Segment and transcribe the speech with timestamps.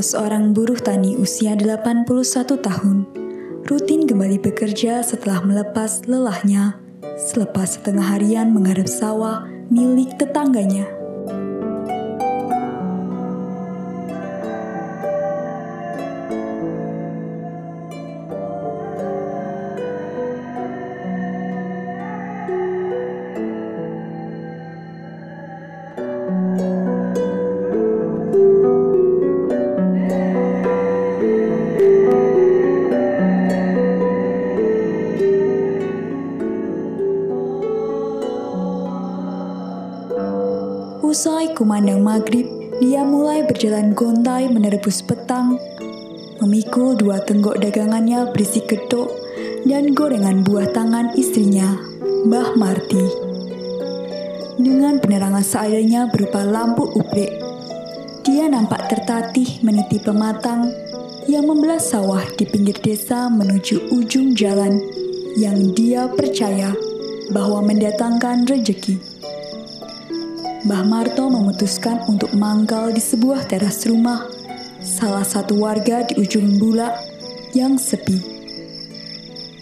[0.00, 2.08] Seorang buruh tani usia 81
[2.56, 3.04] tahun,
[3.68, 6.80] rutin kembali bekerja setelah melepas lelahnya
[7.20, 10.99] selepas setengah harian menggarap sawah milik tetangganya.
[41.10, 42.46] Usai kumandang maghrib,
[42.78, 45.58] dia mulai berjalan gontai menerbus petang,
[46.38, 49.10] memikul dua tenggok dagangannya berisi gedok
[49.66, 51.66] dan gorengan buah tangan istrinya,
[52.30, 53.02] Mbah Marti.
[54.54, 57.42] Dengan penerangan seadanya berupa lampu ubrek,
[58.22, 60.70] dia nampak tertatih meniti pematang
[61.26, 64.78] yang membelah sawah di pinggir desa menuju ujung jalan
[65.34, 66.70] yang dia percaya
[67.34, 69.09] bahwa mendatangkan rejeki.
[70.60, 74.28] Mbah Marto memutuskan untuk mangkal di sebuah teras rumah
[74.84, 77.00] salah satu warga di ujung bulak
[77.56, 78.20] yang sepi.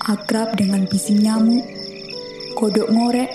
[0.02, 1.62] Akrab dengan bising nyamuk,
[2.58, 3.30] kodok ngorek,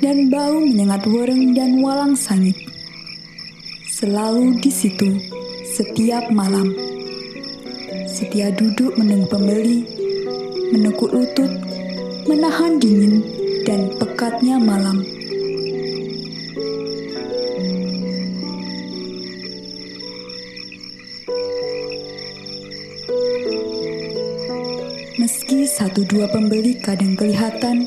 [0.00, 2.56] dan bau menyengat wereng dan walang sangit.
[3.92, 5.20] Selalu di situ
[5.76, 6.72] setiap malam.
[8.08, 9.84] Setia duduk menunggu pembeli,
[10.72, 11.52] menekuk lutut,
[12.24, 13.20] menahan dingin
[13.68, 15.17] dan pekatnya malam.
[25.28, 27.84] Meski satu dua pembeli kadang kelihatan,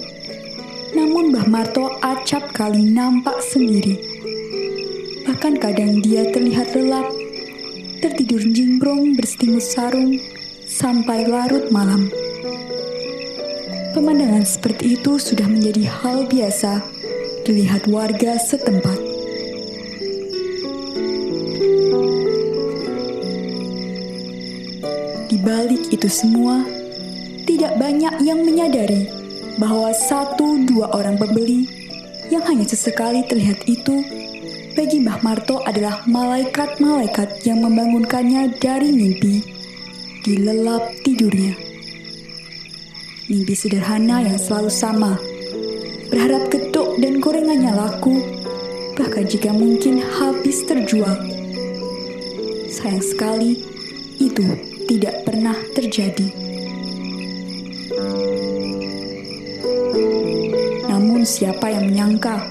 [0.94, 3.98] namun Mbah Marto acap kali nampak sendiri.
[5.26, 7.10] Bahkan kadang dia terlihat lelap,
[7.98, 10.22] tertidur jingbrong berselimut sarung
[10.70, 12.14] sampai larut malam.
[13.98, 16.78] Pemandangan seperti itu sudah menjadi hal biasa
[17.42, 19.02] dilihat warga setempat.
[25.26, 26.81] Di balik itu semua,
[27.62, 29.06] tidak banyak yang menyadari
[29.62, 31.70] bahwa satu dua orang pembeli
[32.34, 34.02] yang hanya sesekali terlihat itu
[34.74, 39.46] bagi Mbah Marto adalah malaikat-malaikat yang membangunkannya dari mimpi
[40.26, 41.54] di lelap tidurnya.
[43.30, 45.22] Mimpi sederhana yang selalu sama,
[46.10, 48.26] berharap ketuk dan gorengannya laku,
[48.98, 51.14] bahkan jika mungkin habis terjual.
[52.74, 53.62] Sayang sekali,
[54.18, 54.50] itu
[54.90, 56.51] tidak pernah terjadi.
[61.22, 62.50] Namun siapa yang menyangka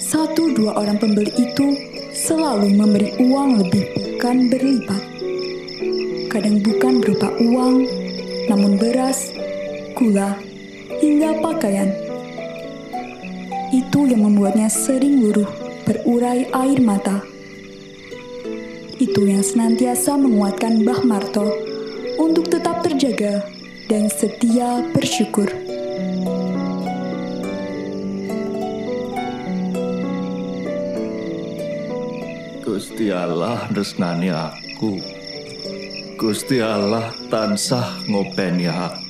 [0.00, 1.76] satu dua orang pembeli itu
[2.16, 5.02] selalu memberi uang lebih bukan berlipat.
[6.32, 7.84] Kadang bukan berupa uang,
[8.48, 9.28] namun beras,
[9.92, 10.40] gula,
[11.04, 11.92] hingga pakaian.
[13.76, 15.52] Itu yang membuatnya sering luruh
[15.84, 17.20] berurai air mata.
[18.96, 21.44] Itu yang senantiasa menguatkan Mbah Marto
[22.16, 23.44] untuk tetap terjaga
[23.92, 25.67] dan setia bersyukur.
[32.78, 35.02] Gusti Allah resnani aku.
[36.14, 39.07] Gusti Allah tansah ngopeni aku.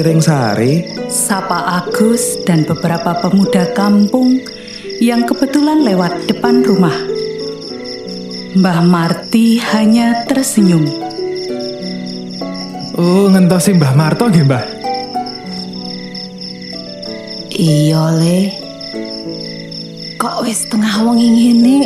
[0.00, 0.88] Dereng sari?
[1.12, 4.40] Sapa Agus dan beberapa pemuda kampung
[4.96, 6.96] yang kebetulan lewat depan rumah.
[8.56, 10.88] Mbah Marti hanya tersenyum.
[12.96, 14.64] Oh, ngentosi Mbah Marto nggih, Mbah.
[17.60, 18.40] Iya le.
[20.16, 21.76] Kok wis tengah wengi ngene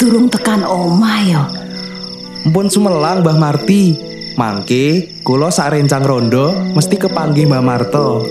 [0.00, 1.44] durung tekan omah ya?
[2.48, 4.09] Mpun sumelang Mbah Marti.
[4.40, 8.24] Mangke kula sak rencang rondo mesti kepanggih Mbah Marto.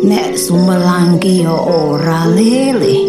[0.00, 3.04] Nek sumelang ki ya ora lele.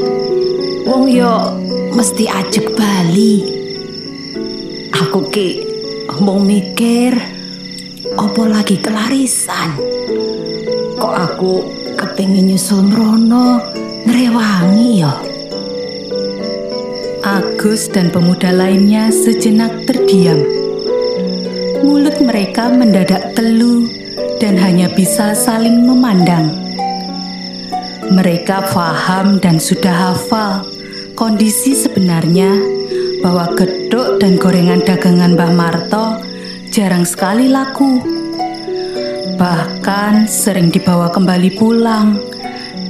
[0.84, 1.56] Wong ya
[1.96, 3.48] mesti ajek bali.
[4.92, 5.64] Aku ki
[6.20, 7.16] mung mikir
[8.20, 9.80] apa lagi kelarisan.
[11.00, 11.54] Kok aku
[11.96, 13.64] kepingin nyusul mrono
[14.04, 15.16] ngrewangi ya?
[17.24, 20.61] Agus dan pemuda lainnya sejenak terdiam.
[21.82, 23.90] Mulut mereka mendadak telu
[24.38, 26.54] dan hanya bisa saling memandang.
[28.14, 30.62] Mereka faham dan sudah hafal
[31.18, 32.54] kondisi sebenarnya
[33.26, 36.22] bahwa geduk dan gorengan dagangan Mbah Marto
[36.70, 37.98] jarang sekali laku.
[39.42, 42.14] Bahkan sering dibawa kembali pulang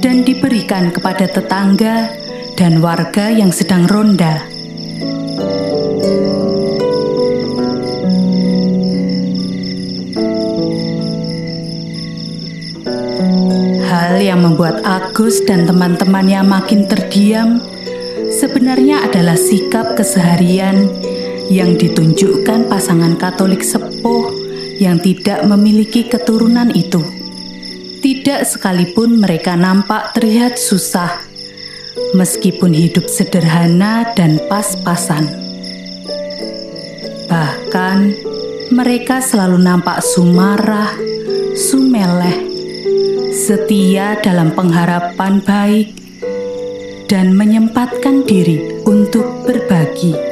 [0.04, 2.12] dan diberikan kepada tetangga
[2.60, 4.51] dan warga yang sedang ronda.
[14.22, 17.58] Yang membuat Agus dan teman-temannya makin terdiam
[18.30, 20.86] sebenarnya adalah sikap keseharian
[21.50, 24.30] yang ditunjukkan pasangan Katolik sepuh
[24.78, 27.02] yang tidak memiliki keturunan itu.
[28.02, 31.22] Tidak sekalipun mereka nampak terlihat susah,
[32.18, 35.22] meskipun hidup sederhana dan pas-pasan.
[37.30, 37.98] Bahkan
[38.74, 40.90] mereka selalu nampak sumarah,
[41.54, 42.51] sumeleh,
[43.32, 45.88] setia dalam pengharapan baik,
[47.08, 50.31] dan menyempatkan diri untuk berbagi.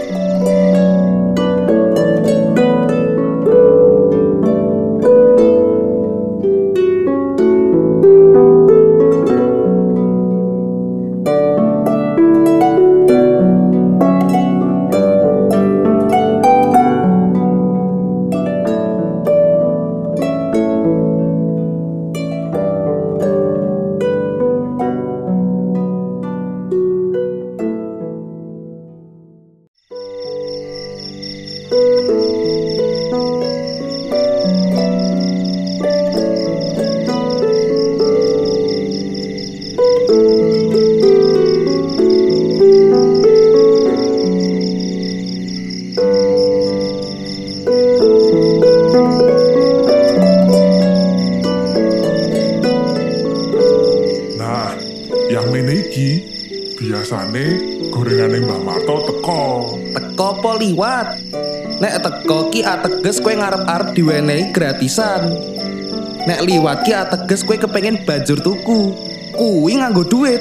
[60.41, 61.21] Po liwat.
[61.81, 65.29] Nek teko ki ateges kowe ngarep-arep diwenehi gratisan.
[66.25, 68.97] Nek liwat ki ateges kowe kepengen banjur tuku.
[69.37, 70.41] Kuwi nganggo duit.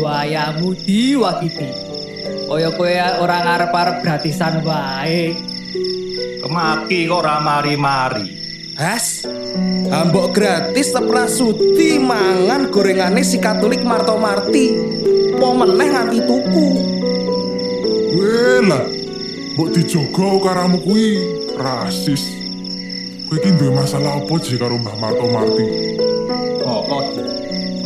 [0.00, 1.68] Wayamu diwakiti.
[2.48, 5.36] Kaya kowe ora ngarep-arep gratisan wae.
[6.40, 8.32] Kemaki kok ora mari-mari.
[8.80, 9.28] Has.
[9.88, 14.72] Ambok gratis tepra sudi mangan gorengane si Katolik Marto Marti.
[15.36, 16.68] Po meneh nganti tuku.
[18.16, 18.95] Weh lah,
[19.56, 21.16] mbok dijogo karamu kuwi
[21.56, 22.28] rasis.
[23.24, 25.64] Kowe iki duwe masalah apa sih karo Mbah Marto Marti?
[26.60, 26.96] Ngopo?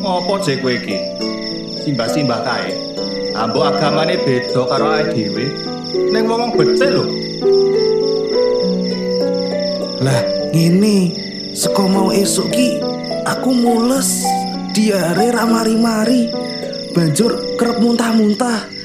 [0.02, 0.98] Ngopo jek kowe iki?
[1.86, 2.74] Simbah-simbah kae.
[3.38, 5.46] Ambok agamane beda karo awake dhewe.
[6.10, 7.06] Ning wong becik lho.
[10.02, 11.14] Lah, ngene.
[11.54, 12.82] Seko mau esuk ki
[13.30, 14.26] aku mules.
[14.74, 16.34] Diare ra mari-mari.
[16.90, 18.79] Banjur kerep muntah-muntah.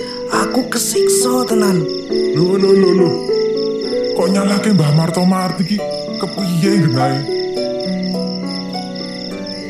[0.45, 1.81] Aku kesiksa tenan.
[2.37, 3.09] Lho lho lho lho.
[4.13, 5.77] Kok nyalahke Mbah Marto Marti ki
[6.21, 7.19] kepiye genahe?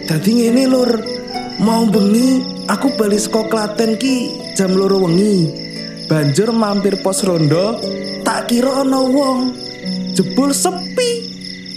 [0.04, 0.92] Dadi ngene lur,
[1.64, 5.48] mau bengi aku bali saka Klaten ki jam loro wengi.
[6.12, 7.80] Banjur mampir pos rondo,
[8.28, 9.56] tak kira ana wong.
[10.12, 11.24] Jebul sepi.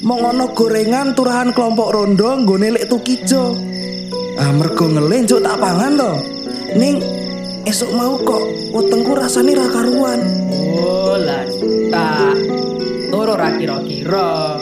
[0.03, 3.55] Mong ana gorengan turahan kelompok rondo nggone lek tukijo.
[4.43, 6.13] Ah mergo ngelih njuk tak pangan to.
[6.75, 6.99] Ning
[7.69, 10.25] esuk mau kok wetengku rasane ra karuan.
[10.81, 11.45] Oh lah,
[11.93, 12.37] tak.
[13.13, 14.57] Turu ra kira-kira.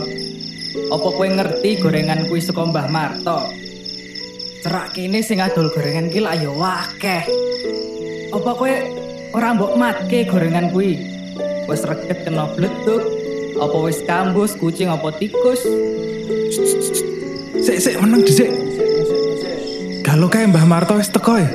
[0.91, 3.55] Apa kowe ngerti gorengan kuwi saka Mbah Marto?
[4.67, 7.23] Cerak kene sing adol gorengan ki lak ya akeh.
[8.35, 8.75] Apa kowe
[9.39, 10.99] ora mbok matke gorengan kuwi?
[11.71, 13.07] Wis reget kena bleduk.
[13.57, 15.63] Apa wis kambus kucing apa tikus?
[17.63, 18.51] Sik sik meneng dhisik.
[20.03, 21.47] Kalau kayak Mbah Marto wis teko ya.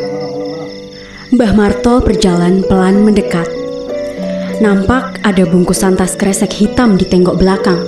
[1.31, 3.47] Mbah Marto berjalan pelan mendekat.
[4.59, 7.79] Nampak ada bungkusan tas kresek hitam di tenggok belakang.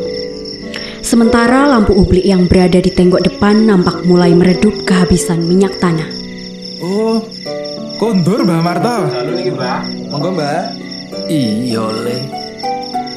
[1.03, 6.07] Sementara lampu ublik yang berada di tenggok depan nampak mulai meredup kehabisan minyak tanah.
[6.79, 7.19] Oh,
[7.99, 9.11] kondur Mbah Marto.
[10.07, 10.63] Monggo, Mbak.
[11.27, 12.23] Iya le.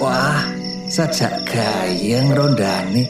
[0.02, 0.42] Wah,
[0.90, 3.06] sajak gayeng rondane.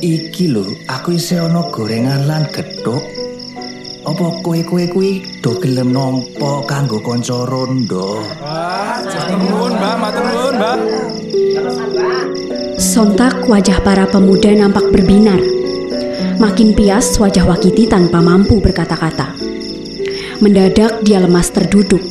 [0.00, 3.04] Iki lho, aku isih ana gorengan lan gethuk.
[4.10, 8.18] Apa kowe-kowe kuwi do gelem nampa kanggo kanca rondo?
[8.42, 10.78] Matur nuwun, Mbah, matur nuwun, Mbah.
[12.74, 15.38] Sontak wajah para pemuda nampak berbinar.
[16.42, 19.30] Makin pias wajah Wakiti tanpa mampu berkata-kata.
[20.42, 22.02] Mendadak dia lemas terduduk.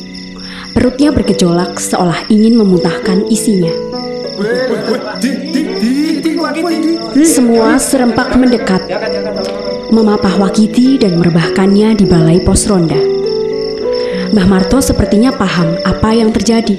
[0.72, 3.76] Perutnya bergejolak seolah ingin memuntahkan isinya.
[7.20, 8.86] Semua serempak mendekat,
[9.90, 12.98] memapah Wakiti dan merebahkannya di balai pos ronda.
[14.30, 16.78] Mbah Marto sepertinya paham apa yang terjadi.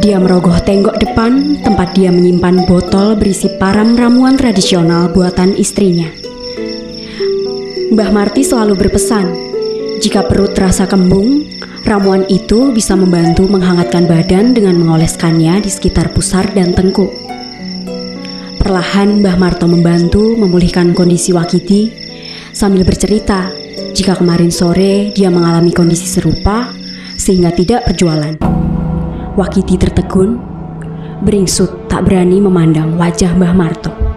[0.00, 6.08] Dia merogoh tenggok depan tempat dia menyimpan botol berisi param ramuan tradisional buatan istrinya.
[7.92, 9.32] Mbah Marti selalu berpesan,
[10.00, 11.44] jika perut terasa kembung,
[11.84, 17.29] ramuan itu bisa membantu menghangatkan badan dengan mengoleskannya di sekitar pusar dan tengkuk.
[18.60, 21.88] Perlahan Mbah Marto membantu memulihkan kondisi Wakiti
[22.52, 23.48] sambil bercerita
[23.96, 26.68] jika kemarin sore dia mengalami kondisi serupa
[27.16, 28.36] sehingga tidak berjualan.
[29.32, 30.36] Wakiti tertegun,
[31.24, 34.09] beringsut tak berani memandang wajah Mbah Marto.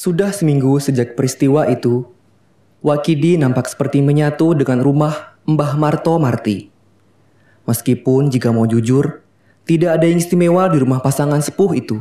[0.00, 2.08] Sudah seminggu sejak peristiwa itu,
[2.80, 6.72] Wakidi nampak seperti menyatu dengan rumah Mbah Marto Marti.
[7.68, 9.20] Meskipun jika mau jujur,
[9.68, 12.00] tidak ada yang istimewa di rumah pasangan sepuh itu.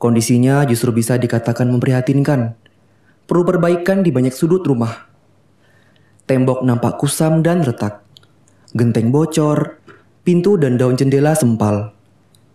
[0.00, 2.56] Kondisinya justru bisa dikatakan memprihatinkan.
[3.28, 5.04] Perlu perbaikan di banyak sudut rumah.
[6.24, 8.00] Tembok nampak kusam dan retak.
[8.72, 9.76] Genteng bocor,
[10.24, 11.92] pintu dan daun jendela sempal.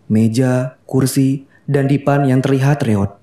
[0.09, 3.18] Meja, kursi, dan dipan yang terlihat reot.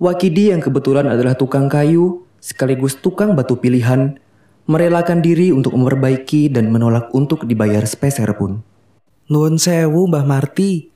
[0.00, 4.16] Wakidi yang kebetulan adalah tukang kayu sekaligus tukang batu pilihan
[4.64, 8.64] merelakan diri untuk memperbaiki dan menolak untuk dibayar sepeser pun.
[9.28, 10.88] Nuwun sewu Mbah Marti,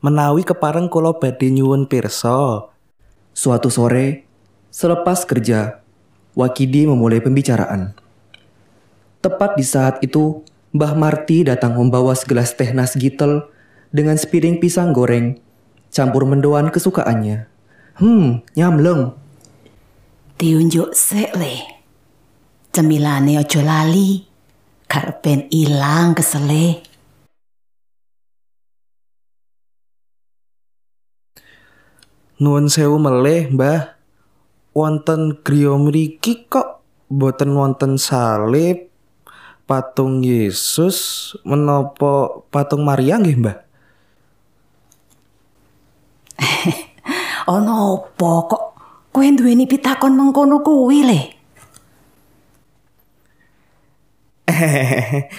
[0.00, 2.72] menawi kepareng kula badhe nyuwun pirsa.
[3.36, 4.24] Suatu sore,
[4.72, 5.84] selepas kerja,
[6.32, 7.92] Wakidi memulai pembicaraan.
[9.20, 10.40] Tepat di saat itu,
[10.72, 13.52] Mbah Marti datang membawa segelas teh nas gitel
[13.92, 15.36] dengan sepiring pisang goreng,
[15.92, 17.55] campur mendoan kesukaannya.
[17.96, 19.16] Hmm, nyamleng.
[20.36, 21.64] Diunjuk sik le.
[22.68, 24.20] Cemilane aja lali.
[24.84, 26.84] Karpen ilang kesele.
[32.36, 33.96] Nuwun sewu meleh, Mbah.
[34.76, 38.92] Wonten griya mriki kok boten wonten salib,
[39.64, 43.56] patung Yesus menapa patung Maria nggih, Mbah?
[47.46, 48.62] Ono apa kok
[49.14, 51.20] kowe duweni pitakon mengkono kuwi le?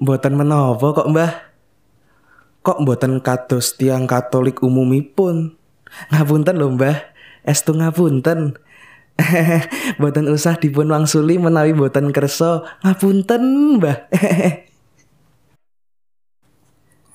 [0.00, 1.32] Mboten menapa kok, Mbah.
[2.60, 5.54] Kok mboten kados tiang Katolik umumipun.
[6.10, 6.98] Ngapunten lho, Mbah.
[7.46, 8.58] Estu ngapunten.
[10.00, 12.64] mboten usah dipun wangsuli menawi mboten kersa.
[12.82, 13.42] Ngapunten,
[13.78, 14.10] Mbah.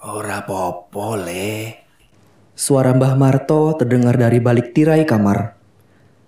[0.06, 1.85] Ora apa-apa, Le.
[2.56, 5.60] Suara Mbah Marto terdengar dari balik tirai kamar.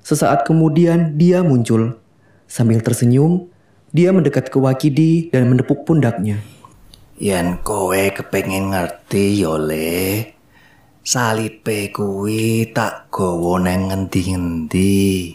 [0.03, 2.03] Sesaat kemudian dia muncul.
[2.51, 3.47] Sambil tersenyum,
[3.95, 6.43] dia mendekat ke Wakidi dan menepuk pundaknya.
[7.15, 10.35] Yen kowe kepengin ngerti yo Le.
[10.99, 15.31] Salipe kuwi tak gawa nang ngendi-ngendi.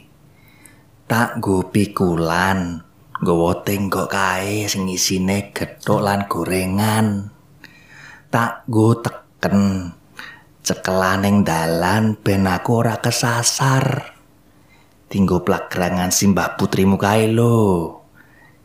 [1.09, 2.85] Tak nggo pikulan,
[3.25, 5.57] nggawa tenggok kae sing isine
[5.89, 7.33] lan gorengan.
[8.29, 9.97] Tak nggo teken
[10.63, 14.15] cekelan ning dalan ben aku ora kesasar.
[15.11, 18.01] Tinggo plagrangan simbah putrimu kae lho.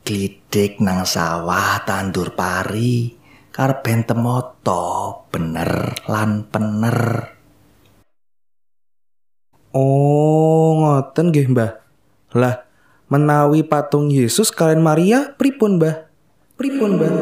[0.08, 3.12] Klidik nang sawah tandur pari
[3.52, 6.98] karben temoto bener lan pener.
[9.76, 11.72] Oh, ngoten nggih, Mbah.
[12.34, 12.66] Lah,
[13.12, 16.08] menawi patung Yesus kalian Maria pripun, Mbah?
[16.58, 17.14] Pripun, Mbah?